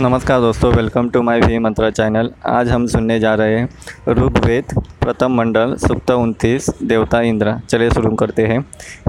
नमस्कार 0.00 0.40
दोस्तों 0.40 0.72
welcome 0.72 1.08
to 1.10 1.22
my 1.22 1.40
V 1.40 1.58
Mantra 1.58 1.90
channel 1.90 2.30
आज 2.46 2.68
हम 2.70 2.86
सुनने 2.86 3.20
जा 3.20 3.34
रहे 3.34 3.58
हैं 3.58 3.68
ऋग्वेद, 4.08 4.64
प्रथम 5.00 5.32
मंडल, 5.32 5.74
सुप्त 5.74 6.10
उनतीस, 6.10 6.70
देवता 6.82 7.20
इंद्र। 7.20 7.54
चलिए 7.68 7.90
शुरू 7.90 8.14
करते 8.14 8.42
हैं। 8.42 8.60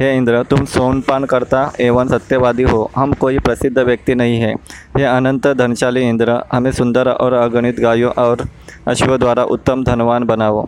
हे 0.02 0.18
इंद्र, 0.18 0.44
तुम 0.44 0.66
सोनपान 0.66 1.26
करता 1.26 1.74
एवं 1.80 2.08
सत्यवादी 2.08 2.64
हो। 2.64 2.92
हम 2.96 3.14
कोई 3.14 3.40
प्रसिद्ध 3.40 3.78
व्यक्ति 3.80 4.16
नहीं 4.16 4.40
है। 4.40 4.54
हे 4.98 5.04
अनंत 5.04 5.48
धनशाली 5.48 6.02
इंद्र, 6.02 6.40
हमें 6.54 6.72
सुंदर 6.72 7.10
और 7.10 7.34
अगणित 7.34 7.80
गायों 7.80 8.12
और 8.12 8.46
अश्व 8.88 9.18
द्वारा 9.18 9.44
उत्तम 9.44 9.84
धनवान 9.84 10.24
बनाओ। 10.24 10.68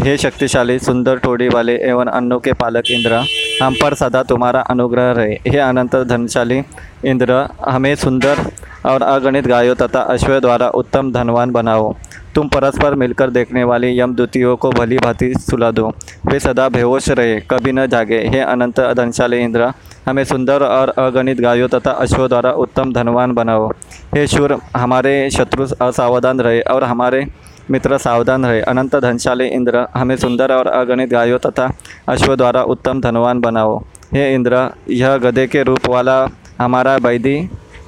हे 0.00 0.16
शक्तिशाली, 0.16 0.78
सुंदर 0.78 1.16
टोड़ी 1.16 1.48
वाले 1.48 1.76
एवं 1.76 2.06
अन्नों 2.06 2.40
के 2.40 2.52
पालक 2.52 2.90
इंद्र 2.90 3.24
हम 3.62 3.74
पर 3.74 3.94
सदा 3.94 4.22
तुम्हारा 4.22 4.60
अनुग्रह 4.60 5.10
रहे। 5.12 5.34
हे 5.46 5.58
अनंत 5.58 5.96
धनशाली 6.08 6.62
इंद्र, 7.04 7.46
हमें 7.68 7.94
सुंदर 7.94 8.38
और 8.86 9.02
अगणित 9.02 9.46
गायों 9.46 9.74
तथा 9.74 10.00
अश्व 10.12 10.38
द्वारा 10.40 10.68
उत्तम 10.74 11.12
धनवान 11.12 11.50
बनाओ। 11.50 11.92
तुम 12.34 12.48
परस्पर 12.48 12.94
मिलकर 12.94 13.30
देखने 13.30 13.64
वाली 13.64 13.98
यमदूतियों 14.00 14.56
को 14.56 14.70
भली 14.70 14.96
भांति 14.96 15.32
सुला 15.34 15.70
दो। 15.70 15.88
वे 16.26 16.38
सदा 16.40 16.68
बेहोश 16.68 17.08
रहे, 17.08 17.40
कभी 17.40 17.72
न 17.72 17.86
जागे। 17.86 18.18
हे 18.26 18.40
अनंत 18.40 18.80
धनशाली 18.96 19.38
इंद्र, 19.38 19.72
हमें 20.06 20.24
सुंदर 20.24 20.62
और 20.62 20.88
अगणित 20.98 21.40
गायों 21.40 21.68
तथा 21.68 21.90
अश्व 21.90 22.26
द्वारा 22.28 22.50
उत्तम 22.52 22.92
धनवान 22.92 23.32
बनाओ। 23.34 23.68
हे 24.14 24.26
शूर, 24.26 24.58
हमारे 24.76 25.30
शत्रु 25.30 25.66
असावधान 25.82 26.40
रहे 26.40 26.60
और 26.60 26.84
हमारे 26.84 27.26
मित्र 27.70 27.98
सावधान 27.98 28.44
रहे। 28.46 28.60
अनंत 28.60 28.96
धनशाली 28.96 29.46
इंद्र, 29.46 29.86
हमें 29.94 30.16
सुंदर 30.16 30.52
और 30.52 30.66
अगणित 30.66 31.10
गायों 31.10 31.38
तथा 31.38 31.70
अश्व 32.08 32.36
द्वारा 32.36 32.62
उत्तम 32.64 33.00
धनवान 33.00 33.40
बनाओ। 33.40 33.78
हे 34.14 34.32
इंद्र, 34.34 34.68
यह 34.90 35.16
गधे 35.16 35.46
के 35.46 35.62
रूप 35.62 35.86
वाला 35.86 36.26
हमारा 36.58 36.98
बैदी 36.98 37.36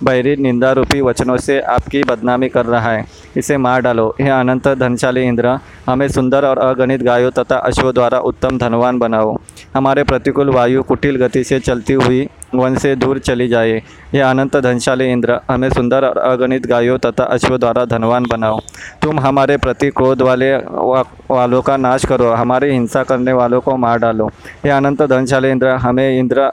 बैरी 0.05 0.37
निंदा 0.37 0.73
रूपी 0.73 1.01
वचनों 1.01 1.37
से 1.37 1.61
आपकी 1.61 2.03
बदनामी 2.03 2.49
कर 2.49 2.67
रहा 2.67 2.91
है। 2.91 3.05
इसे 3.37 3.57
मार 3.57 3.81
डालो। 3.81 4.09
हे 4.21 4.29
अनंत 4.31 4.69
धनशाली 4.69 5.23
इंद्र 5.23 5.59
हमें 5.87 6.09
सुंदर 6.09 6.45
और 6.45 6.59
अगणित 6.59 7.03
गायों 7.03 7.31
तथा 7.31 7.57
अश्व 7.57 7.93
द्वारा 7.93 8.19
उत्तम 8.19 8.59
धनवान 8.59 8.99
बनाओ। 8.99 9.37
हमारे 9.75 10.03
प्रतिकूल 10.03 10.51
वायु 10.51 10.83
कुटिल 10.83 11.17
गति 11.17 11.45
से 11.45 11.61
चलती 11.61 11.93
हुई 11.93 12.29
वन 12.55 12.77
से 12.77 12.95
दूर 12.97 13.19
चली 13.19 13.49
जाए। 13.49 13.83
यह 14.15 14.31
अनंत 14.31 14.57
धनशाली 14.57 15.11
इंद्र 15.13 15.39
हमें 15.51 15.69
सुंदर 15.71 16.05
और 16.05 16.19
अगणित 16.19 16.67
गायों 16.67 16.99
तथा 16.99 17.25
अश्व 17.25 17.57
द्वारा 17.59 17.85
धनवान 17.85 18.27
बनाओ। 18.31 18.59
तुम 19.03 19.21
हमारे 19.21 19.57
प्रति 19.57 19.91
क्रोध 19.91 20.23
वाले 20.23 20.57
वा, 20.57 21.05
वालों 21.31 21.63
का 21.63 21.77
नाश 21.77 22.05
करो। 22.05 22.31
हमारी 22.33 22.71
हिंसा 22.71 23.03
करने 23.03 23.33
वालों 23.33 23.61
को 23.61 23.77
मार 23.77 23.99
डालो। 23.99 24.27
हे 24.65 24.71
अनंत 24.71 25.03
धनशाली 25.03 25.51
इंद्र 25.51 25.69
हमें 25.69 26.19
इंद्र 26.19 26.51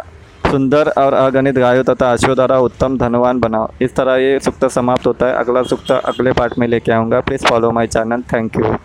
सुंदर 0.48 0.92
और 0.98 1.14
अगणित 1.14 1.56
गायों 1.56 1.84
तथा 1.84 2.12
आशियों 2.12 2.36
द्वारा 2.36 2.58
उत्तम 2.60 2.98
धनवान 2.98 3.40
बनाओ। 3.40 3.70
इस 3.82 3.96
तरह 3.96 4.16
ये 4.18 4.40
सूक्त 4.40 4.66
समाप्त 4.72 5.08
होता 5.08 5.26
है। 5.26 5.34
अगला 5.36 5.64
सूक्त 5.64 5.92
अगले 5.92 6.32
पार्ट 6.34 6.58
में 6.60 6.68
लेके 6.68 6.92
आऊँगा। 6.92 7.20
Please 7.22 7.46
follow 7.48 7.72
my 7.72 7.88
channel 7.88 8.22
thank 8.34 8.58
you 8.58 8.64